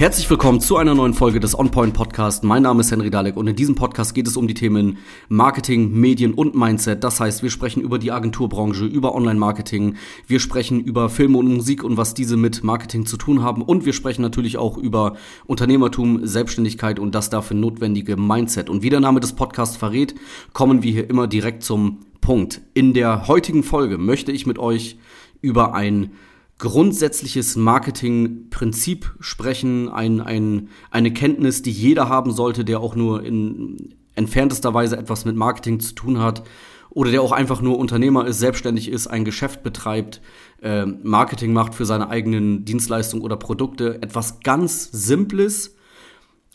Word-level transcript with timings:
Herzlich 0.00 0.30
willkommen 0.30 0.62
zu 0.62 0.78
einer 0.78 0.94
neuen 0.94 1.12
Folge 1.12 1.40
des 1.40 1.58
OnPoint 1.58 1.92
Podcast. 1.92 2.42
Mein 2.42 2.62
Name 2.62 2.80
ist 2.80 2.90
Henry 2.90 3.10
Dalek 3.10 3.36
und 3.36 3.46
in 3.48 3.54
diesem 3.54 3.74
Podcast 3.74 4.14
geht 4.14 4.26
es 4.26 4.38
um 4.38 4.48
die 4.48 4.54
Themen 4.54 4.96
Marketing, 5.28 5.92
Medien 5.92 6.32
und 6.32 6.54
Mindset. 6.54 7.04
Das 7.04 7.20
heißt, 7.20 7.42
wir 7.42 7.50
sprechen 7.50 7.82
über 7.82 7.98
die 7.98 8.10
Agenturbranche, 8.10 8.86
über 8.86 9.14
Online-Marketing, 9.14 9.96
wir 10.26 10.40
sprechen 10.40 10.80
über 10.80 11.10
Filme 11.10 11.36
und 11.36 11.54
Musik 11.54 11.84
und 11.84 11.98
was 11.98 12.14
diese 12.14 12.38
mit 12.38 12.64
Marketing 12.64 13.04
zu 13.04 13.18
tun 13.18 13.42
haben 13.42 13.60
und 13.60 13.84
wir 13.84 13.92
sprechen 13.92 14.22
natürlich 14.22 14.56
auch 14.56 14.78
über 14.78 15.18
Unternehmertum, 15.44 16.26
Selbstständigkeit 16.26 16.98
und 16.98 17.14
das 17.14 17.28
dafür 17.28 17.58
notwendige 17.58 18.16
Mindset. 18.16 18.70
Und 18.70 18.82
wie 18.82 18.88
der 18.88 19.00
Name 19.00 19.20
des 19.20 19.34
Podcasts 19.34 19.76
verrät, 19.76 20.14
kommen 20.54 20.82
wir 20.82 20.92
hier 20.92 21.10
immer 21.10 21.26
direkt 21.26 21.62
zum 21.62 21.98
Punkt. 22.22 22.62
In 22.72 22.94
der 22.94 23.28
heutigen 23.28 23.62
Folge 23.62 23.98
möchte 23.98 24.32
ich 24.32 24.46
mit 24.46 24.58
euch 24.58 24.96
über 25.42 25.74
ein 25.74 26.12
grundsätzliches 26.60 27.56
Marketingprinzip 27.56 29.12
sprechen, 29.18 29.88
ein, 29.88 30.20
ein, 30.20 30.68
eine 30.90 31.12
Kenntnis, 31.12 31.62
die 31.62 31.72
jeder 31.72 32.08
haben 32.08 32.32
sollte, 32.32 32.64
der 32.64 32.80
auch 32.80 32.94
nur 32.94 33.24
in 33.24 33.94
entferntester 34.14 34.72
Weise 34.74 34.96
etwas 34.96 35.24
mit 35.24 35.36
Marketing 35.36 35.80
zu 35.80 35.94
tun 35.94 36.18
hat 36.20 36.42
oder 36.90 37.10
der 37.10 37.22
auch 37.22 37.32
einfach 37.32 37.62
nur 37.62 37.78
Unternehmer 37.78 38.26
ist, 38.26 38.40
selbstständig 38.40 38.88
ist, 38.88 39.06
ein 39.06 39.24
Geschäft 39.24 39.62
betreibt, 39.62 40.20
äh, 40.60 40.84
Marketing 40.84 41.52
macht 41.52 41.74
für 41.74 41.86
seine 41.86 42.10
eigenen 42.10 42.64
Dienstleistungen 42.64 43.24
oder 43.24 43.36
Produkte. 43.36 44.02
Etwas 44.02 44.40
ganz 44.40 44.90
Simples, 44.92 45.76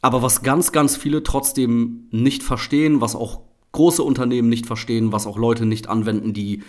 aber 0.02 0.22
was 0.22 0.44
ganz, 0.44 0.72
ganz 0.72 0.96
viele 0.96 1.24
trotzdem 1.24 2.08
nicht 2.12 2.44
verstehen, 2.44 3.02
was 3.02 3.16
auch 3.16 3.42
große 3.72 4.04
Unternehmen 4.04 4.50
nicht 4.50 4.68
verstehen, 4.68 5.12
was 5.12 5.26
auch 5.26 5.38
Leute 5.38 5.66
nicht 5.66 5.90
anwenden, 5.90 6.34
die 6.34 6.62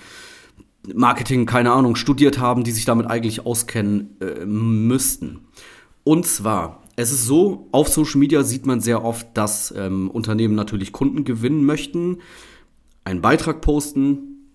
Marketing, 0.94 1.46
keine 1.46 1.72
Ahnung, 1.72 1.96
studiert 1.96 2.38
haben, 2.38 2.64
die 2.64 2.72
sich 2.72 2.84
damit 2.84 3.06
eigentlich 3.06 3.44
auskennen 3.44 4.16
äh, 4.20 4.44
müssten. 4.44 5.40
Und 6.04 6.26
zwar, 6.26 6.82
es 6.96 7.12
ist 7.12 7.26
so, 7.26 7.68
auf 7.72 7.88
Social 7.88 8.18
Media 8.18 8.42
sieht 8.42 8.66
man 8.66 8.80
sehr 8.80 9.04
oft, 9.04 9.26
dass 9.34 9.74
ähm, 9.76 10.10
Unternehmen 10.10 10.54
natürlich 10.54 10.92
Kunden 10.92 11.24
gewinnen 11.24 11.64
möchten, 11.64 12.18
einen 13.04 13.20
Beitrag 13.20 13.60
posten 13.60 14.50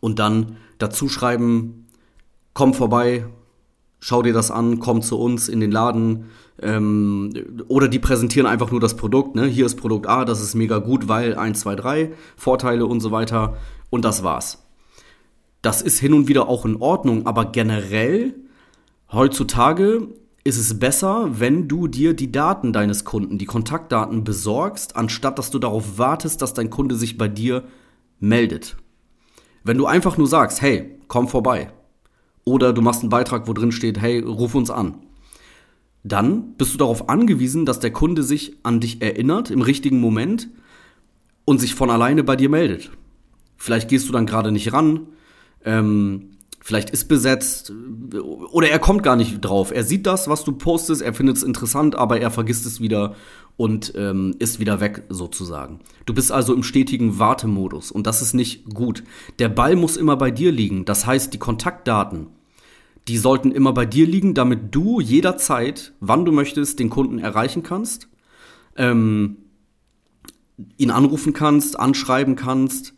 und 0.00 0.18
dann 0.18 0.56
dazu 0.78 1.08
schreiben, 1.08 1.86
komm 2.54 2.74
vorbei, 2.74 3.26
schau 4.00 4.22
dir 4.22 4.32
das 4.32 4.50
an, 4.50 4.78
komm 4.78 5.02
zu 5.02 5.18
uns 5.18 5.48
in 5.48 5.60
den 5.60 5.70
Laden. 5.70 6.26
Ähm, 6.60 7.32
oder 7.68 7.88
die 7.88 7.98
präsentieren 7.98 8.46
einfach 8.46 8.70
nur 8.70 8.80
das 8.80 8.96
Produkt. 8.96 9.34
Ne? 9.34 9.46
Hier 9.46 9.66
ist 9.66 9.76
Produkt 9.76 10.06
A, 10.08 10.24
das 10.24 10.40
ist 10.40 10.54
mega 10.54 10.78
gut, 10.78 11.08
weil 11.08 11.34
1, 11.34 11.60
2, 11.60 11.76
3, 11.76 12.12
Vorteile 12.36 12.86
und 12.86 13.00
so 13.00 13.10
weiter. 13.10 13.56
Und 13.90 14.04
das 14.04 14.22
war's. 14.22 14.65
Das 15.66 15.82
ist 15.82 15.98
hin 15.98 16.14
und 16.14 16.28
wieder 16.28 16.46
auch 16.46 16.64
in 16.64 16.76
Ordnung, 16.76 17.26
aber 17.26 17.46
generell 17.46 18.36
heutzutage 19.10 20.06
ist 20.44 20.58
es 20.58 20.78
besser, 20.78 21.40
wenn 21.40 21.66
du 21.66 21.88
dir 21.88 22.14
die 22.14 22.30
Daten 22.30 22.72
deines 22.72 23.04
Kunden, 23.04 23.36
die 23.36 23.46
Kontaktdaten 23.46 24.22
besorgst, 24.22 24.94
anstatt 24.94 25.40
dass 25.40 25.50
du 25.50 25.58
darauf 25.58 25.98
wartest, 25.98 26.40
dass 26.40 26.54
dein 26.54 26.70
Kunde 26.70 26.94
sich 26.94 27.18
bei 27.18 27.26
dir 27.26 27.64
meldet. 28.20 28.76
Wenn 29.64 29.76
du 29.76 29.86
einfach 29.86 30.16
nur 30.16 30.28
sagst, 30.28 30.62
hey, 30.62 31.00
komm 31.08 31.26
vorbei, 31.26 31.72
oder 32.44 32.72
du 32.72 32.80
machst 32.80 33.00
einen 33.00 33.10
Beitrag, 33.10 33.48
wo 33.48 33.52
drin 33.52 33.72
steht, 33.72 34.00
hey, 34.00 34.20
ruf 34.20 34.54
uns 34.54 34.70
an, 34.70 34.98
dann 36.04 36.52
bist 36.52 36.74
du 36.74 36.78
darauf 36.78 37.08
angewiesen, 37.08 37.66
dass 37.66 37.80
der 37.80 37.92
Kunde 37.92 38.22
sich 38.22 38.54
an 38.62 38.78
dich 38.78 39.02
erinnert 39.02 39.50
im 39.50 39.62
richtigen 39.62 39.98
Moment 39.98 40.48
und 41.44 41.60
sich 41.60 41.74
von 41.74 41.90
alleine 41.90 42.22
bei 42.22 42.36
dir 42.36 42.50
meldet. 42.50 42.92
Vielleicht 43.56 43.88
gehst 43.88 44.08
du 44.08 44.12
dann 44.12 44.26
gerade 44.26 44.52
nicht 44.52 44.72
ran, 44.72 45.08
ähm, 45.66 46.30
vielleicht 46.60 46.90
ist 46.90 47.04
besetzt 47.04 47.72
oder 48.50 48.68
er 48.70 48.78
kommt 48.78 49.02
gar 49.02 49.16
nicht 49.16 49.40
drauf. 49.40 49.70
Er 49.70 49.84
sieht 49.84 50.06
das, 50.06 50.28
was 50.28 50.42
du 50.42 50.52
postest, 50.52 51.02
er 51.02 51.12
findet 51.12 51.36
es 51.36 51.42
interessant, 51.42 51.94
aber 51.94 52.20
er 52.20 52.30
vergisst 52.30 52.64
es 52.66 52.80
wieder 52.80 53.14
und 53.56 53.92
ähm, 53.96 54.34
ist 54.38 54.58
wieder 54.58 54.80
weg 54.80 55.04
sozusagen. 55.08 55.80
Du 56.06 56.14
bist 56.14 56.32
also 56.32 56.54
im 56.54 56.62
stetigen 56.62 57.18
Wartemodus 57.18 57.90
und 57.90 58.06
das 58.06 58.22
ist 58.22 58.34
nicht 58.34 58.64
gut. 58.72 59.04
Der 59.38 59.48
Ball 59.48 59.76
muss 59.76 59.96
immer 59.96 60.16
bei 60.16 60.30
dir 60.30 60.50
liegen. 60.50 60.84
Das 60.84 61.06
heißt, 61.06 61.32
die 61.32 61.38
Kontaktdaten, 61.38 62.28
die 63.06 63.18
sollten 63.18 63.52
immer 63.52 63.72
bei 63.72 63.86
dir 63.86 64.06
liegen, 64.06 64.34
damit 64.34 64.74
du 64.74 65.00
jederzeit, 65.00 65.92
wann 66.00 66.24
du 66.24 66.32
möchtest, 66.32 66.80
den 66.80 66.90
Kunden 66.90 67.18
erreichen 67.18 67.62
kannst, 67.62 68.08
ähm, 68.76 69.36
ihn 70.78 70.90
anrufen 70.90 71.32
kannst, 71.32 71.78
anschreiben 71.78 72.34
kannst 72.34 72.95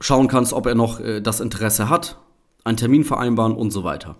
schauen 0.00 0.28
kannst, 0.28 0.52
ob 0.52 0.66
er 0.66 0.74
noch 0.74 1.00
äh, 1.00 1.20
das 1.20 1.40
Interesse 1.40 1.88
hat, 1.88 2.18
einen 2.64 2.76
Termin 2.76 3.04
vereinbaren 3.04 3.54
und 3.54 3.70
so 3.70 3.84
weiter. 3.84 4.16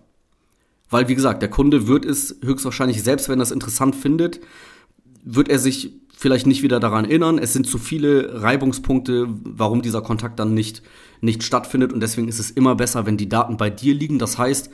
Weil, 0.89 1.09
wie 1.09 1.15
gesagt, 1.15 1.43
der 1.43 1.51
Kunde 1.51 1.89
wird 1.89 2.05
es 2.05 2.37
höchstwahrscheinlich, 2.43 3.03
selbst 3.03 3.29
wenn 3.29 3.41
er 3.41 3.43
es 3.43 3.51
interessant 3.51 3.97
findet, 3.97 4.41
wird 5.25 5.49
er 5.49 5.59
sich 5.59 5.93
vielleicht 6.17 6.47
nicht 6.47 6.63
wieder 6.63 6.81
daran 6.81 7.05
erinnern. 7.05 7.39
Es 7.39 7.53
sind 7.53 7.67
zu 7.67 7.79
viele 7.79 8.43
Reibungspunkte, 8.43 9.27
warum 9.45 9.83
dieser 9.83 10.01
Kontakt 10.01 10.39
dann 10.39 10.55
nicht, 10.55 10.83
nicht 11.21 11.43
stattfindet. 11.43 11.93
Und 11.93 12.01
deswegen 12.01 12.29
ist 12.29 12.39
es 12.39 12.51
immer 12.51 12.77
besser, 12.77 13.05
wenn 13.05 13.17
die 13.17 13.29
Daten 13.29 13.57
bei 13.57 13.69
dir 13.69 13.95
liegen. 13.95 14.19
Das 14.19 14.39
heißt, 14.39 14.71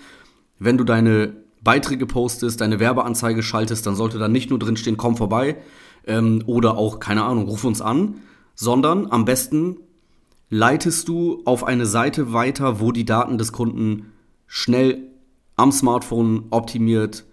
wenn 0.58 0.78
du 0.78 0.84
deine 0.84 1.32
Beiträge 1.62 2.06
postest, 2.06 2.60
deine 2.60 2.78
Werbeanzeige 2.78 3.42
schaltest, 3.42 3.86
dann 3.86 3.96
sollte 3.96 4.19
da 4.19 4.28
nicht 4.28 4.50
nur 4.50 4.58
drinstehen, 4.58 4.96
komm 4.96 5.16
vorbei 5.16 5.56
ähm, 6.06 6.42
oder 6.46 6.76
auch, 6.76 7.00
keine 7.00 7.24
Ahnung, 7.24 7.48
ruf 7.48 7.64
uns 7.64 7.80
an, 7.80 8.16
sondern 8.54 9.10
am 9.10 9.24
besten 9.24 9.78
leitest 10.52 11.08
du 11.08 11.40
auf 11.46 11.64
eine 11.64 11.86
Seite 11.86 12.34
weiter, 12.34 12.78
wo 12.78 12.92
die 12.92 13.06
Daten 13.06 13.38
des 13.38 13.52
Kunden 13.52 14.12
schnell 14.46 15.08
am 15.56 15.72
Smartphone 15.72 16.44
optimiert, 16.50 17.24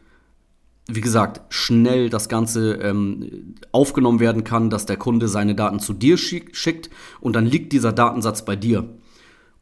wie 0.88 1.02
gesagt, 1.02 1.42
schnell 1.50 2.10
das 2.10 2.30
Ganze 2.30 2.76
ähm, 2.76 3.56
aufgenommen 3.74 4.22
werden 4.22 4.46
kann, 4.46 4.70
dass 4.70 4.86
der 4.86 4.96
Kunde 4.96 5.28
seine 5.28 5.54
Daten 5.54 5.82
zu 5.82 5.92
dir 5.92 6.18
schick, 6.18 6.56
schickt 6.56 6.90
und 7.20 7.36
dann 7.36 7.46
liegt 7.46 7.74
dieser 7.74 7.92
Datensatz 7.92 8.46
bei 8.46 8.56
dir. 8.56 8.88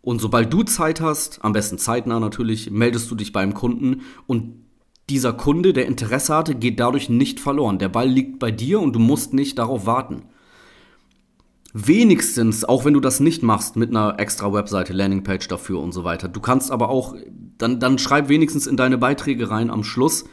Und 0.01 0.21
sobald 0.21 0.53
du 0.53 0.61
Zeit 0.61 1.01
hast, 1.01 1.43
am 1.43 1.53
besten 1.53 1.79
zeitnah 1.79 2.19
natürlich, 2.19 2.69
meldest 2.69 3.09
du 3.09 3.15
dich 3.15 3.33
beim 3.33 3.55
Kunden 3.55 4.01
und 4.27 4.53
dieser 5.09 5.33
Kunde, 5.33 5.73
der 5.73 5.87
Interesse 5.87 6.35
hatte, 6.35 6.53
geht 6.53 6.79
dadurch 6.79 7.09
nicht 7.09 7.39
verloren. 7.39 7.79
Der 7.79 7.89
Ball 7.89 8.07
liegt 8.07 8.37
bei 8.37 8.51
dir 8.51 8.79
und 8.79 8.93
du 8.93 8.99
musst 8.99 9.33
nicht 9.33 9.57
darauf 9.57 9.87
warten 9.87 10.21
wenigstens, 11.73 12.63
auch 12.65 12.85
wenn 12.85 12.93
du 12.93 12.99
das 12.99 13.19
nicht 13.19 13.43
machst, 13.43 13.75
mit 13.75 13.89
einer 13.89 14.19
extra 14.19 14.51
Webseite, 14.53 14.93
Landingpage 14.93 15.47
dafür 15.47 15.79
und 15.79 15.91
so 15.91 16.03
weiter. 16.03 16.27
Du 16.27 16.39
kannst 16.39 16.71
aber 16.71 16.89
auch, 16.89 17.15
dann, 17.57 17.79
dann 17.79 17.97
schreib 17.97 18.29
wenigstens 18.29 18.67
in 18.67 18.77
deine 18.77 18.97
Beiträge 18.97 19.49
rein 19.49 19.69
am 19.69 19.83
Schluss, 19.83 20.25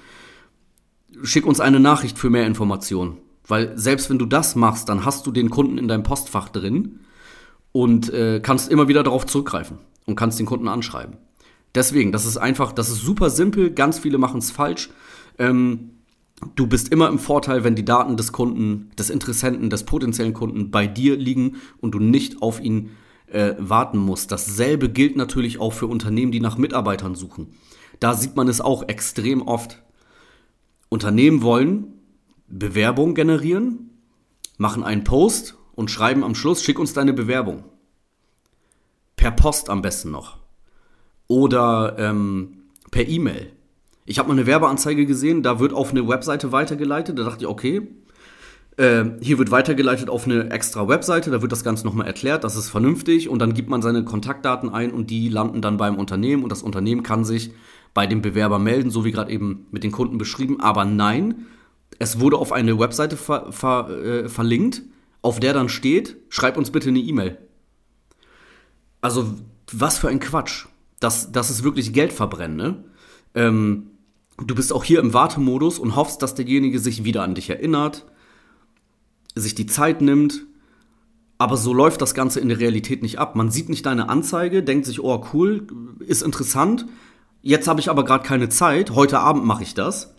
schick 1.23 1.47
uns 1.47 1.61
eine 1.61 1.81
Nachricht 1.81 2.19
für 2.19 2.31
mehr 2.31 2.47
Informationen. 2.47 3.19
Weil 3.47 3.77
selbst 3.77 4.09
wenn 4.09 4.19
du 4.19 4.27
das 4.27 4.57
machst, 4.57 4.89
dann 4.89 5.05
hast 5.05 5.27
du 5.27 5.33
den 5.33 5.51
Kunden 5.51 5.77
in 5.77 5.89
deinem 5.89 6.03
Postfach 6.03 6.49
drin 6.49 7.01
und 7.73 8.13
äh, 8.13 8.41
kannst 8.41 8.71
immer 8.71 8.89
wieder 8.89 9.03
darauf 9.03 9.27
zurückgreifen 9.27 9.79
und 10.07 10.17
kannst 10.17 10.39
den 10.39 10.47
Kunden 10.47 10.69
anschreiben. 10.69 11.17
Deswegen, 11.75 12.13
das 12.13 12.25
ist 12.25 12.37
einfach, 12.37 12.73
das 12.73 12.89
ist 12.89 13.01
super 13.01 13.31
simpel, 13.31 13.73
ganz 13.73 13.99
viele 13.99 14.17
machen 14.17 14.39
es 14.39 14.51
falsch. 14.51 14.91
Ähm, 15.39 15.91
Du 16.57 16.67
bist 16.67 16.89
immer 16.91 17.09
im 17.09 17.19
Vorteil, 17.19 17.65
wenn 17.65 17.77
die 17.77 17.85
Daten 17.85 18.17
des 18.17 18.33
Kunden, 18.33 18.91
des 18.99 19.11
Interessenten, 19.11 19.71
des 19.71 19.85
potenziellen 19.85 20.35
Kunden 20.35 20.71
bei 20.71 20.87
dir 20.87 21.17
liegen 21.17 21.57
und 21.81 21.93
du 21.93 21.99
nicht 21.99 22.43
auf 22.43 22.61
ihn 22.61 22.91
äh, 23.29 23.55
warten 23.59 23.99
musst. 23.99 24.33
Dasselbe 24.33 24.89
gilt 24.89 25.17
natürlich 25.17 25.61
auch 25.61 25.73
für 25.73 25.87
Unternehmen, 25.87 26.33
die 26.33 26.41
nach 26.41 26.59
Mitarbeitern 26.59 27.15
suchen. 27.15 27.55
Da 28.01 28.15
sieht 28.15 28.37
man 28.37 28.49
es 28.49 28.61
auch 28.61 28.89
extrem 28.89 29.43
oft. 29.43 29.83
Unternehmen 30.89 31.43
wollen 31.43 31.95
Bewerbung 32.49 33.15
generieren, 33.15 33.91
machen 34.59 34.85
einen 34.85 35.05
Post 35.05 35.57
und 35.75 35.91
schreiben 35.91 36.23
am 36.23 36.35
Schluss, 36.35 36.63
schick 36.63 36.79
uns 36.79 36.93
deine 36.93 37.13
Bewerbung. 37.13 37.65
Per 39.17 39.31
Post 39.31 39.71
am 39.71 39.83
besten 39.83 40.11
noch. 40.11 40.39
Oder 41.27 41.97
ähm, 41.99 42.65
per 42.91 43.09
E-Mail. 43.09 43.53
Ich 44.07 44.19
habe 44.19 44.29
mal 44.29 44.35
eine 44.35 44.47
Werbeanzeige 44.47 45.07
gesehen, 45.07 45.43
da 45.43 45.61
wird 45.61 45.73
auf 45.73 45.91
eine 45.91 46.07
Webseite 46.07 46.53
weitergeleitet. 46.53 47.19
Da 47.19 47.25
dachte 47.25 47.45
ich, 47.45 47.47
okay, 47.49 47.89
äh, 48.77 49.05
hier 49.21 49.39
wird 49.39 49.51
weitergeleitet 49.51 50.11
auf 50.11 50.27
eine 50.27 50.51
extra 50.51 50.89
Webseite, 50.89 51.31
da 51.31 51.41
wird 51.43 51.53
das 51.53 51.65
Ganze 51.65 51.87
nochmal 51.87 52.07
erklärt, 52.07 52.45
das 52.45 52.57
ist 52.57 52.71
vernünftig 52.71 53.29
und 53.29 53.39
dann 53.39 53.55
gibt 53.55 53.71
man 53.71 53.83
seine 53.83 54.05
Kontaktdaten 54.05 54.69
ein 54.69 54.91
und 54.91 55.11
die 55.11 55.29
landen 55.29 55.63
dann 55.63 55.77
beim 55.77 55.97
Unternehmen 55.97 56.43
und 56.43 56.51
das 56.51 56.63
Unternehmen 56.63 57.03
kann 57.03 57.25
sich 57.25 57.53
bei 57.95 58.07
dem 58.07 58.21
Bewerber 58.21 58.59
melden, 58.59 58.91
so 58.91 59.05
wie 59.05 59.13
gerade 59.13 59.31
eben 59.31 59.67
mit 59.71 59.85
den 59.85 59.93
Kunden 59.93 60.19
beschrieben. 60.19 60.61
Aber 60.61 60.85
nein, 60.85 61.47
es 62.01 62.19
wurde 62.19 62.37
auf 62.37 62.51
eine 62.53 62.79
Webseite 62.79 63.17
ver 63.17 63.53
ver 63.53 63.89
äh, 63.91 64.29
verlinkt, 64.29 64.83
auf 65.23 65.39
der 65.39 65.53
dann 65.53 65.69
steht, 65.69 66.17
schreib 66.29 66.57
uns 66.57 66.71
bitte 66.71 66.89
eine 66.89 66.99
E-Mail. 66.99 67.39
Also, 69.01 69.35
was 69.73 69.99
für 69.99 70.09
ein 70.09 70.19
Quatsch. 70.19 70.67
Das, 70.99 71.31
das 71.31 71.51
ist 71.51 71.63
wirklich 71.63 71.93
Geld 71.93 72.13
verbrennen, 72.13 72.57
ne? 72.57 72.85
Ähm, 73.35 73.91
du 74.39 74.55
bist 74.55 74.73
auch 74.73 74.85
hier 74.85 75.01
im 75.01 75.15
Wartemodus 75.15 75.79
und 75.79 75.97
hoffst, 75.97 76.23
dass 76.23 76.35
derjenige 76.35 76.79
sich 76.79 77.05
wieder 77.05 77.23
an 77.23 77.35
dich 77.35 77.51
erinnert, 77.51 78.07
sich 79.35 79.55
die 79.55 79.67
Zeit 79.67 80.01
nimmt. 80.01 80.47
Aber 81.37 81.57
so 81.57 81.75
läuft 81.75 82.01
das 82.01 82.15
Ganze 82.15 82.41
in 82.41 82.49
der 82.49 82.61
Realität 82.61 83.03
nicht 83.03 83.19
ab. 83.19 83.35
Man 83.35 83.51
sieht 83.51 83.69
nicht 83.69 83.85
deine 83.87 84.09
Anzeige, 84.09 84.63
denkt 84.63 84.87
sich, 84.87 85.03
oh 85.03 85.25
cool, 85.33 85.67
ist 85.99 86.23
interessant. 86.23 86.87
Jetzt 87.43 87.69
habe 87.69 87.81
ich 87.81 87.91
aber 87.91 88.05
gerade 88.05 88.25
keine 88.25 88.49
Zeit. 88.49 88.93
Heute 88.93 89.19
Abend 89.19 89.45
mache 89.45 89.65
ich 89.65 89.75
das. 89.75 90.15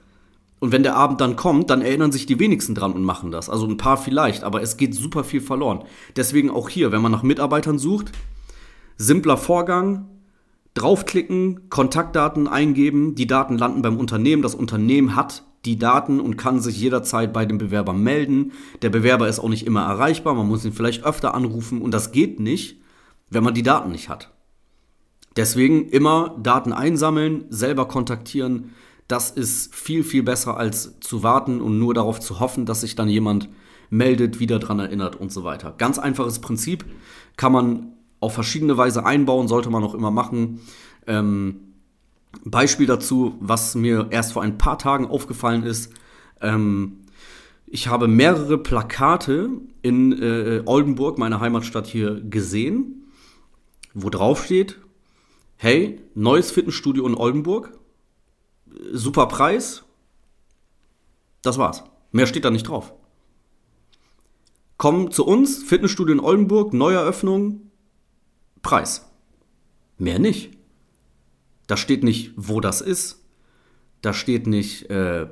Und 0.60 0.72
wenn 0.72 0.84
der 0.84 0.96
Abend 0.96 1.22
dann 1.22 1.36
kommt, 1.36 1.70
dann 1.70 1.82
erinnern 1.82 2.12
sich 2.12 2.26
die 2.26 2.40
wenigsten 2.40 2.76
dran 2.76 2.94
und 2.94 3.04
machen 3.04 3.32
das. 3.32 3.50
Also 3.50 3.66
ein 3.66 3.78
paar 3.78 3.98
vielleicht, 3.98 4.44
aber 4.44 4.62
es 4.62 4.78
geht 4.78 4.94
super 4.94 5.24
viel 5.24 5.42
verloren. 5.42 5.84
Deswegen 6.16 6.50
auch 6.50 6.70
hier, 6.70 6.92
wenn 6.92 7.02
man 7.02 7.12
nach 7.12 7.24
Mitarbeitern 7.24 7.78
sucht, 7.78 8.12
simpler 8.98 9.38
Vorgang, 9.38 10.08
draufklicken, 10.76 11.70
Kontaktdaten 11.70 12.48
eingeben, 12.48 13.16
die 13.16 13.28
Daten 13.28 13.58
landen 13.58 13.82
beim 13.82 13.98
Unternehmen, 13.98 14.44
das 14.44 14.56
Unternehmen 14.56 15.16
hat 15.16 15.44
die 15.64 15.80
Daten 15.80 16.20
und 16.20 16.38
kann 16.38 16.60
sich 16.60 16.80
jederzeit 16.80 17.34
bei 17.34 17.46
dem 17.46 17.58
Bewerber 17.58 17.94
melden. 17.94 18.52
Der 18.84 18.90
Bewerber 18.90 19.28
ist 19.28 19.40
auch 19.40 19.50
nicht 19.50 19.66
immer 19.66 19.82
erreichbar, 19.82 20.36
man 20.36 20.48
muss 20.48 20.64
ihn 20.64 20.74
vielleicht 20.74 21.04
öfter 21.04 21.34
anrufen 21.34 21.82
und 21.82 21.92
das 21.92 22.12
geht 22.12 22.40
nicht, 22.40 22.82
wenn 23.30 23.44
man 23.44 23.56
die 23.56 23.64
Daten 23.64 23.92
nicht 23.92 24.10
hat. 24.10 24.32
Deswegen 25.36 25.90
immer 25.90 26.36
Daten 26.42 26.72
einsammeln, 26.72 27.46
selber 27.50 27.88
kontaktieren. 27.88 28.72
Das 29.08 29.32
ist 29.32 29.74
viel, 29.74 30.04
viel 30.04 30.24
besser 30.24 30.58
als 30.58 31.00
zu 31.00 31.24
warten 31.24 31.62
und 31.62 31.80
nur 31.80 31.94
darauf 31.94 32.20
zu 32.20 32.40
hoffen, 32.40 32.66
dass 32.66 32.82
sich 32.82 32.96
dann 32.96 33.10
jemand 33.10 33.50
meldet, 33.90 34.40
wieder 34.40 34.60
daran 34.60 34.80
erinnert 34.80 35.16
und 35.16 35.32
so 35.32 35.44
weiter. 35.44 35.74
Ganz 35.78 36.00
einfaches 36.00 36.40
Prinzip, 36.40 36.86
kann 37.38 37.52
man 37.52 37.95
auf 38.26 38.34
verschiedene 38.34 38.76
Weise 38.76 39.06
einbauen, 39.06 39.48
sollte 39.48 39.70
man 39.70 39.84
auch 39.84 39.94
immer 39.94 40.12
machen. 40.12 40.62
Ähm, 41.08 41.60
Beispiel 42.44 42.88
dazu, 42.88 43.36
was 43.40 43.76
mir 43.76 44.08
erst 44.10 44.34
vor 44.34 44.42
ein 44.42 44.58
paar 44.58 44.78
Tagen 44.78 45.08
aufgefallen 45.08 45.64
ist. 45.64 45.94
Ähm, 46.42 47.02
ich 47.68 47.88
habe 47.88 48.08
mehrere 48.08 48.58
Plakate 48.58 49.50
in 49.82 50.12
äh, 50.22 50.64
Oldenburg, 50.66 51.18
meiner 51.18 51.40
Heimatstadt 51.40 51.88
hier, 51.88 52.20
gesehen, 52.20 53.12
wo 53.94 54.10
drauf 54.10 54.44
steht, 54.46 54.80
hey, 55.58 56.02
neues 56.16 56.52
Fitnessstudio 56.52 57.08
in 57.08 57.16
Oldenburg, 57.16 57.78
super 58.92 59.28
Preis, 59.28 59.84
das 61.44 61.58
war's. 61.58 61.84
Mehr 62.12 62.28
steht 62.28 62.46
da 62.46 62.50
nicht 62.50 62.68
drauf. 62.68 62.94
Komm 64.78 65.12
zu 65.12 65.26
uns, 65.26 65.64
Fitnessstudio 65.64 66.14
in 66.14 66.20
Oldenburg, 66.20 66.74
Neueröffnung, 66.74 67.65
Preis. 68.66 69.06
Mehr 70.00 70.18
nicht. 70.18 70.58
Da 71.68 71.78
steht 71.78 72.04
nicht, 72.04 72.34
wo 72.36 72.62
das 72.62 72.82
ist. 72.82 73.24
Da 74.02 74.12
steht 74.12 74.48
nicht, 74.48 74.90
äh, 74.90 75.28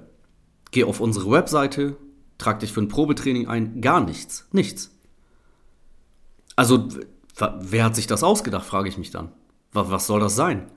geh 0.69 0.83
auf 0.83 0.99
unsere 0.99 1.31
Webseite, 1.31 1.97
trag 2.37 2.59
dich 2.59 2.71
für 2.71 2.81
ein 2.81 2.89
Probetraining 2.89 3.47
ein. 3.47 3.81
Gar 3.81 4.05
nichts. 4.05 4.47
Nichts. 4.51 4.91
Also, 6.55 6.89
wer 7.59 7.85
hat 7.85 7.95
sich 7.95 8.05
das 8.05 8.21
ausgedacht, 8.21 8.67
frage 8.67 8.87
ich 8.87 8.99
mich 8.99 9.09
dann. 9.09 9.31
Was 9.71 10.05
soll 10.05 10.19
das 10.19 10.35
sein? 10.35 10.67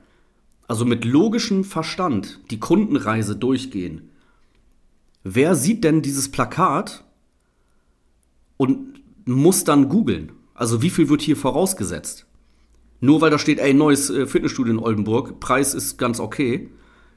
Also 0.67 0.87
mit 0.87 1.05
logischem 1.05 1.62
Verstand 1.62 2.41
die 2.50 2.58
Kundenreise 2.58 3.37
durchgehen. 3.37 4.08
Wer 5.23 5.56
sieht 5.56 5.85
denn 5.85 6.00
dieses 6.00 6.31
Plakat 6.31 7.05
und 8.56 9.03
muss 9.26 9.64
dann 9.64 9.91
googeln? 9.91 10.32
Also 10.55 10.81
wie 10.81 10.88
viel 10.88 11.11
wird 11.11 11.20
hier 11.20 11.37
vorausgesetzt? 11.37 12.26
Nur 13.00 13.20
weil 13.20 13.31
da 13.31 13.38
steht, 13.38 13.58
ey, 13.58 13.75
neues 13.75 14.10
äh, 14.10 14.26
Fitnessstudio 14.26 14.72
in 14.72 14.78
Oldenburg, 14.78 15.40
Preis 15.40 15.75
ist 15.75 15.98
ganz 15.98 16.20
okay, 16.20 16.70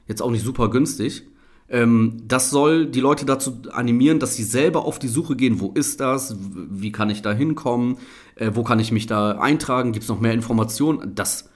jetzt 0.06 0.22
auch 0.22 0.30
nicht 0.30 0.44
super 0.44 0.68
günstig. 0.70 1.24
Ähm, 1.68 2.16
das 2.26 2.50
soll 2.50 2.86
die 2.86 3.00
Leute 3.00 3.24
dazu 3.24 3.62
animieren, 3.70 4.18
dass 4.18 4.34
sie 4.34 4.42
selber 4.42 4.84
auf 4.84 4.98
die 4.98 5.08
Suche 5.08 5.36
gehen, 5.36 5.60
wo 5.60 5.70
ist 5.70 6.00
das, 6.00 6.36
wie 6.38 6.90
kann 6.90 7.10
ich 7.10 7.22
da 7.22 7.32
hinkommen, 7.32 7.98
äh, 8.34 8.50
wo 8.54 8.64
kann 8.64 8.80
ich 8.80 8.90
mich 8.90 9.06
da 9.06 9.32
eintragen, 9.32 9.92
gibt 9.92 10.02
es 10.02 10.08
noch 10.08 10.20
mehr 10.20 10.34
Informationen. 10.34 11.14
Das, 11.14 11.48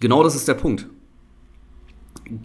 genau 0.00 0.22
das 0.22 0.34
ist 0.34 0.48
der 0.48 0.54
Punkt. 0.54 0.88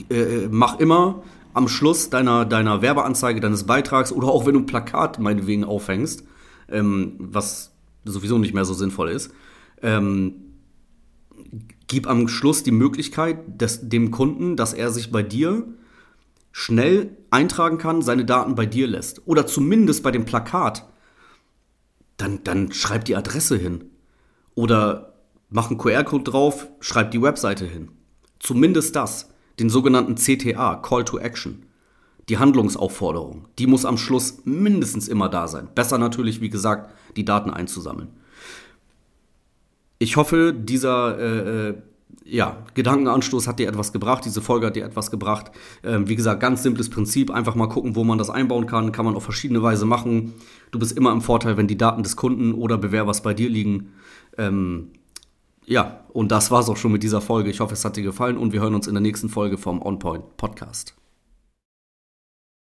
Äh, 0.10 0.50
mach 0.52 0.80
immer 0.80 1.24
am 1.54 1.70
Schluss 1.70 2.10
deiner, 2.10 2.46
deiner 2.46 2.82
Werbeanzeige, 2.82 3.40
deines 3.40 3.64
Beitrags 3.64 4.12
oder 4.12 4.28
auch 4.28 4.46
wenn 4.46 4.54
du 4.54 4.60
ein 4.60 4.66
Plakat 4.66 5.18
meinetwegen 5.18 5.64
aufhängst, 5.64 6.24
ähm, 6.70 7.16
was 7.18 7.72
sowieso 8.04 8.38
nicht 8.38 8.54
mehr 8.54 8.66
so 8.66 8.74
sinnvoll 8.74 9.10
ist, 9.10 9.32
ähm, 9.82 10.36
gib 11.88 12.08
am 12.08 12.28
Schluss 12.28 12.64
die 12.64 12.72
Möglichkeit 12.72 13.62
des, 13.62 13.90
dem 13.90 14.12
Kunden, 14.12 14.56
dass 14.56 14.74
er 14.74 14.92
sich 14.92 15.12
bei 15.12 15.24
dir 15.24 15.66
schnell 16.52 17.16
eintragen 17.30 17.78
kann, 17.78 18.02
seine 18.02 18.26
Daten 18.26 18.56
bei 18.56 18.66
dir 18.66 18.88
lässt. 18.88 19.28
Oder 19.28 19.48
zumindest 19.48 20.04
bei 20.04 20.12
dem 20.12 20.26
Plakat. 20.26 20.88
Dann, 22.18 22.44
dann 22.44 22.72
schreib 22.72 23.06
die 23.06 23.16
Adresse 23.16 23.58
hin. 23.58 23.86
Oder 24.56 25.14
mach 25.50 25.70
einen 25.70 25.78
QR-Code 25.78 26.30
drauf, 26.30 26.68
schreib 26.80 27.12
die 27.12 27.22
Webseite 27.22 27.66
hin. 27.66 27.90
Zumindest 28.40 28.96
das. 28.96 29.30
Den 29.60 29.70
sogenannten 29.70 30.16
CTA, 30.16 30.76
Call 30.78 31.06
to 31.06 31.18
Action. 31.18 31.64
Die 32.28 32.38
Handlungsaufforderung. 32.38 33.48
Die 33.58 33.68
muss 33.68 33.86
am 33.86 33.98
Schluss 33.98 34.40
mindestens 34.44 35.08
immer 35.08 35.30
da 35.30 35.48
sein. 35.48 35.70
Besser 35.74 35.98
natürlich, 35.98 36.42
wie 36.42 36.50
gesagt, 36.50 36.92
die 37.16 37.26
Daten 37.26 37.52
einzusammeln 37.52 38.10
ich 40.00 40.18
hoffe, 40.18 40.54
dieser 40.54 41.18
äh, 41.18 41.70
äh, 41.70 41.76
ja, 42.24 42.58
Gedankenanstoß 42.74 43.48
hat 43.48 43.60
dir 43.60 43.70
etwas 43.70 43.94
gebracht, 43.94 44.26
diese 44.26 44.42
Folge 44.42 44.68
hat 44.68 44.76
dir 44.76 44.86
etwas 44.86 45.12
gebracht. 45.12 45.52
Ähm, 45.84 46.08
wie 46.10 46.16
gesagt, 46.16 46.42
ganz 46.42 46.62
simples 46.62 46.90
Prinzip, 46.90 47.32
einfach 47.32 47.56
mal 47.56 47.68
gucken, 47.70 47.96
wo 47.96 48.04
man 48.04 48.18
das 48.18 48.30
einbauen 48.30 48.68
kann, 48.68 48.92
kann 48.92 49.06
man 49.06 49.16
auf 49.16 49.24
verschiedene 49.24 49.64
Weise 49.64 49.86
machen. 49.86 50.34
Du 50.72 50.80
bist 50.80 50.98
immer 50.98 51.12
im 51.12 51.22
Vorteil, 51.22 51.58
wenn 51.58 51.68
die 51.68 51.78
Daten 51.78 52.04
des 52.04 52.16
Kunden 52.16 52.54
oder 52.54 52.78
Bewerbers 52.78 53.22
bei 53.22 53.34
dir 53.34 53.50
liegen. 53.50 53.94
Ähm, 54.38 54.90
ja, 55.66 56.02
und 56.10 56.32
das 56.32 56.52
war's 56.52 56.70
auch 56.70 56.78
schon 56.78 56.92
mit 56.92 57.04
dieser 57.04 57.22
Folge. 57.22 57.50
Ich 57.50 57.60
hoffe, 57.60 57.74
es 57.74 57.86
hat 57.86 57.98
dir 57.98 58.04
gefallen 58.04 58.38
und 58.38 58.54
wir 58.54 58.62
hören 58.62 58.76
uns 58.76 58.88
in 58.88 58.94
der 58.94 59.02
nächsten 59.02 59.30
Folge 59.30 59.58
vom 59.58 59.82
OnPoint 59.82 60.38
Podcast. 60.38 60.96